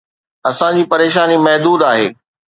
اسان 0.49 0.73
جي 0.77 0.83
پريشاني 0.93 1.37
محدود 1.45 1.81
آهي. 1.91 2.07